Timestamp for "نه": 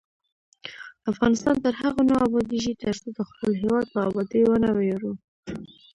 2.09-2.15